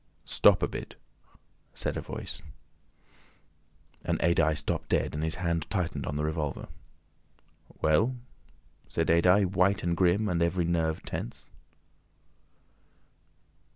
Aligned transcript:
"Stop 0.25 0.63
a 0.63 0.67
bit," 0.67 0.95
said 1.75 1.95
a 1.95 2.01
Voice, 2.01 2.41
and 4.03 4.17
Adye 4.23 4.57
stopped 4.57 4.89
dead 4.89 5.13
and 5.13 5.23
his 5.23 5.35
hand 5.35 5.67
tightened 5.69 6.07
on 6.07 6.15
the 6.15 6.23
revolver. 6.25 6.69
"Well?" 7.83 8.15
said 8.87 9.11
Adye, 9.11 9.45
white 9.45 9.83
and 9.83 9.95
grim, 9.95 10.27
and 10.27 10.41
every 10.41 10.65
nerve 10.65 11.03
tense. 11.03 11.45